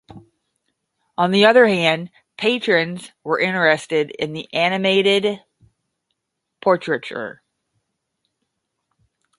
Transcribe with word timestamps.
On 1.15 1.29
the 1.29 1.45
other 1.45 1.67
hand, 1.67 2.09
patrons 2.35 3.11
were 3.23 3.39
interested 3.39 4.09
in 4.17 4.33
the 4.33 4.51
animated 4.51 5.41
portraiture. 6.59 7.43